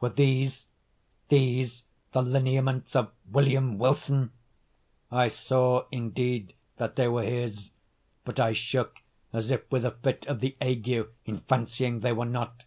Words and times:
Were 0.00 0.08
these—these 0.08 1.84
the 2.12 2.22
lineaments 2.22 2.96
of 2.96 3.12
William 3.30 3.76
Wilson? 3.76 4.32
I 5.12 5.28
saw, 5.28 5.84
indeed, 5.92 6.54
that 6.78 6.96
they 6.96 7.06
were 7.06 7.22
his, 7.22 7.72
but 8.24 8.40
I 8.40 8.54
shook 8.54 9.00
as 9.34 9.50
if 9.50 9.70
with 9.70 9.84
a 9.84 9.90
fit 9.90 10.26
of 10.26 10.40
the 10.40 10.56
ague 10.62 10.88
in 11.26 11.40
fancying 11.46 11.98
they 11.98 12.14
were 12.14 12.24
not. 12.24 12.62